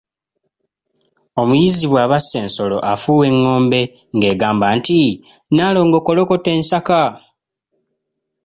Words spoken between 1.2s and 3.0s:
Omuyizzi bw'aba asse ensolo